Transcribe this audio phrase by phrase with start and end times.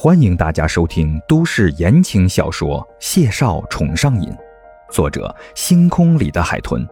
[0.00, 4.30] 欢迎大家收听都市言情小说《谢少宠上瘾》，
[4.92, 6.86] 作者：星空里的海豚，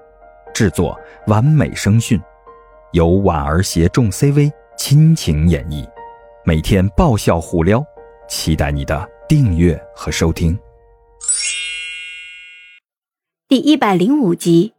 [0.53, 0.99] 制作：
[1.29, 2.21] 完美声讯，
[2.91, 5.89] 由婉儿携众 CV 亲情演绎，
[6.45, 7.81] 每天爆笑互撩，
[8.29, 10.59] 期待你的订阅和收听。
[13.47, 14.73] 第一百零五集。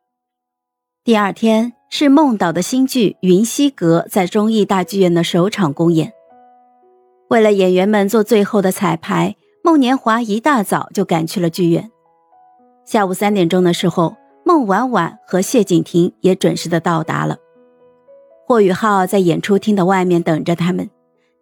[1.05, 6.16] 第二天是孟岛的新剧《云溪阁》在中艺大剧院的首场公演。
[7.29, 11.91] 为了演员们做最后的彩排，孟年华一大早就赶去了剧院。
[12.85, 17.37] 下午三点钟的时候，孟婉婉和谢景婷也准时的到达了。
[18.45, 20.89] 霍宇浩在演出厅的外面等着他们，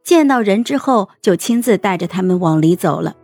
[0.04, 3.16] 见到人之后就亲自带着他们往里走了。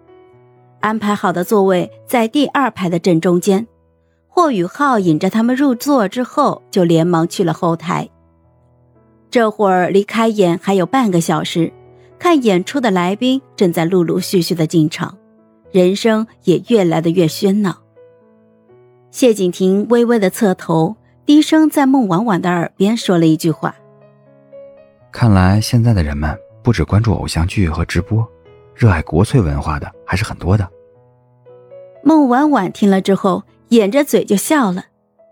[0.82, 3.68] 安排好的座位在第二排的正中间。
[4.28, 8.08] 霍宇浩引着他们入座之后，就连忙去了后台。
[9.32, 11.74] 这会儿离开演还有半个小时。
[12.22, 15.18] 看演出的来宾正在陆陆续续的进场，
[15.72, 17.80] 人声也越来的越喧闹。
[19.10, 23.76] 谢景亭微微的侧头，低声在孟婉婉的耳边说了一句话
[25.12, 28.24] ：“看来现在的人们不只关注偶像剧和直播，
[28.76, 30.70] 热爱国粹文化的还是很多的。”
[32.06, 34.86] 孟婉婉听了之后，掩着嘴就笑了，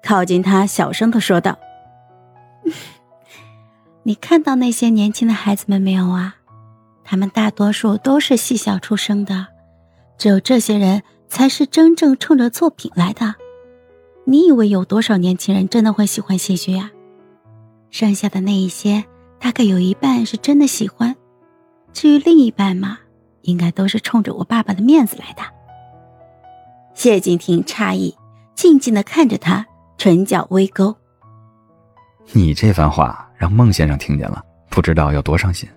[0.03, 1.59] 靠近他小声的说道
[4.02, 6.38] ：“你看到那些年轻的孩子们没有啊？”
[7.10, 9.48] 他们大多数都是戏校出生的，
[10.20, 13.34] 只有这些人才是真正冲着作品来的。
[14.26, 16.92] 你以为有多少年轻人真的会喜欢戏剧啊？
[17.90, 19.06] 剩下的那一些，
[19.40, 21.16] 大概有一半是真的喜欢，
[21.94, 23.00] 至于另一半嘛，
[23.42, 25.42] 应该都是冲着我爸爸的面子来的。
[26.94, 28.16] 谢景亭诧异，
[28.54, 29.66] 静静的看着他，
[29.98, 30.96] 唇角微勾。
[32.34, 35.68] 你这番话让孟先生听见了，不知道有多伤心。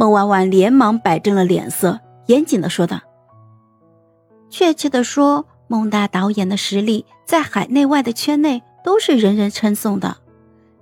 [0.00, 3.02] 孟婉婉连忙摆正了脸色，严谨的说道
[4.48, 10.16] ：“确切的说，孟大导演的实力在海内外的圈内都是人人称颂的。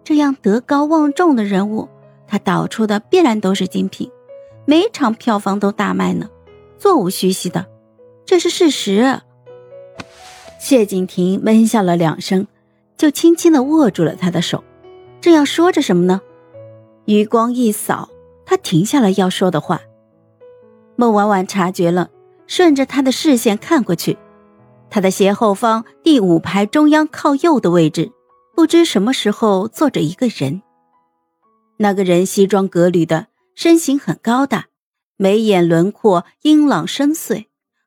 [0.04, 1.88] 这样德高望重的人物，
[2.28, 4.08] 他导出的必然都是精品，
[4.64, 6.30] 每场票房都大卖呢，
[6.78, 7.66] 座无虚席的，
[8.24, 9.22] 这是事实。”
[10.60, 12.46] 谢景亭闷笑了两声，
[12.96, 14.62] 就轻轻的握住了他的手，
[15.20, 16.20] 正要说着什么呢，
[17.06, 18.10] 余光一扫。
[18.50, 19.82] 他停下了要说的话，
[20.96, 22.08] 孟婉婉察觉了，
[22.46, 24.16] 顺着他的视线看过去，
[24.88, 28.10] 他的斜后方第五排中央靠右的位置，
[28.56, 30.62] 不知什么时候坐着一个人。
[31.76, 34.68] 那个人西装革履的，身形很高大，
[35.18, 37.44] 眉眼轮廓英朗深邃，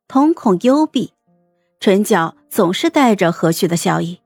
[0.07, 1.11] 瞳孔幽闭，
[1.79, 4.19] 唇角总是带着和煦的笑意，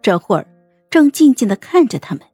[0.00, 0.48] 这会儿
[0.88, 2.24] 正静静的看着他们。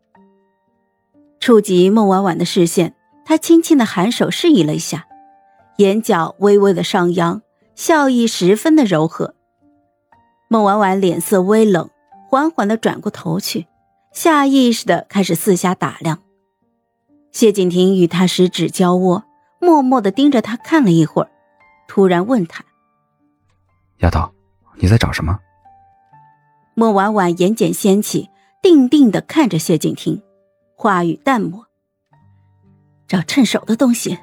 [1.41, 2.95] 触及孟婉婉的视线。
[3.25, 5.07] 他轻轻的颔首示意了一下，
[5.79, 7.43] 眼角微微的上扬，
[7.75, 9.35] 笑意十分的柔和。
[10.49, 11.89] 孟婉婉脸色微冷，
[12.29, 13.67] 缓缓的转过头去，
[14.13, 16.19] 下意识的开始四下打量。
[17.31, 19.25] 谢景亭与他十指交握，
[19.59, 21.31] 默默的盯着他看了一会儿，
[21.89, 22.63] 突然问他
[24.03, 24.31] ：“丫头，
[24.77, 25.39] 你在找什么？”
[26.75, 28.29] 孟婉婉眼睑掀起，
[28.61, 30.23] 定定的看着谢景亭，
[30.75, 31.67] 话语淡漠。
[33.13, 34.17] 找趁手的东西。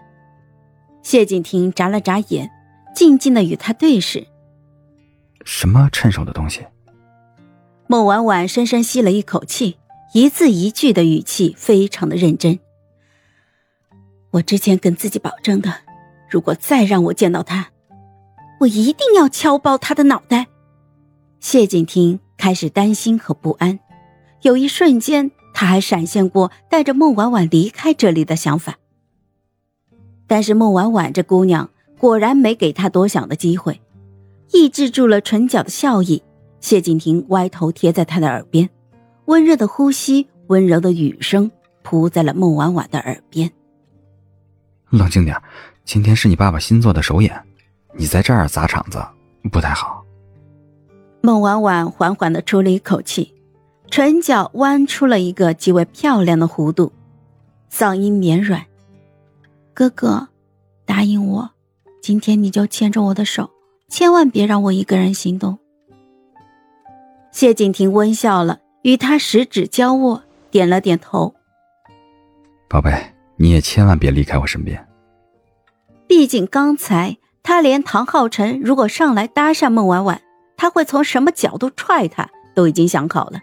[1.04, 2.50] 谢景亭眨了眨眼，
[2.96, 4.26] 静静的与他对视。
[5.46, 6.66] 什么趁手的东西？
[7.86, 9.78] 孟婉婉深深吸了一口气，
[10.16, 12.58] 一字一句的语气非常的认真。
[14.32, 15.72] 我之前跟自己保证的，
[16.28, 17.68] 如果再让我见到他，
[18.62, 20.48] 我一定要敲爆他的脑袋。
[21.40, 23.78] 谢景亭开始担心和不安，
[24.42, 25.30] 有一瞬间。
[25.52, 28.79] 他还闪现过带着孟婉婉离开这里的想法，
[30.30, 31.68] 但是孟婉婉这姑娘
[31.98, 33.82] 果然没给他多想的机会，
[34.54, 36.22] 抑制住了唇角的笑意。
[36.62, 38.70] 谢景亭歪头贴在他的耳边，
[39.26, 41.50] 温热的呼吸，温柔的语声
[41.82, 43.50] 扑在了孟婉婉的耳边。
[44.90, 45.36] 冷静点，
[45.84, 47.34] 今天是你爸爸新做的首演，
[47.96, 49.04] 你在这儿砸场子
[49.52, 50.06] 不太好。
[51.22, 53.34] 孟婉婉缓缓的出了一口气。
[53.90, 56.92] 唇角弯出了一个极为漂亮的弧度，
[57.72, 58.64] 嗓音绵软
[59.80, 60.28] ：“哥哥，
[60.86, 61.52] 答应我，
[62.02, 63.50] 今天你就牵着我的手，
[63.88, 65.58] 千万别让我一个人行动。”
[67.32, 70.22] 谢景亭温笑了，与他十指交握，
[70.52, 71.34] 点了点头
[72.68, 72.92] ：“宝贝，
[73.38, 74.86] 你也千万别离开我身边。”
[76.08, 80.22] 毕竟刚才他连唐浩辰如果上来搭讪孟婉婉，
[80.58, 83.40] 他会从什么角度踹他，都已经想好了。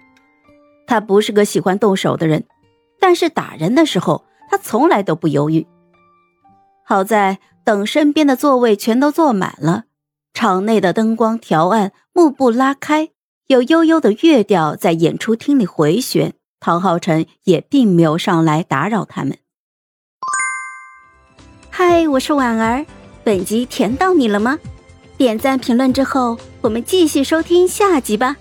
[0.87, 2.45] 他不是个喜欢动手的人，
[3.01, 5.67] 但是打人的时候，他从来都不犹豫。
[6.89, 9.87] 好在等身边的座位全都坐满了，
[10.33, 13.11] 场内的灯光调暗，幕布拉开，
[13.49, 16.35] 有悠悠的乐调在演出厅里回旋。
[16.61, 19.37] 唐浩辰也并没有上来打扰他们。
[21.71, 22.87] 嗨，我是婉儿，
[23.25, 24.57] 本集甜到你了吗？
[25.17, 28.37] 点赞评论之后，我们继续收听下集吧。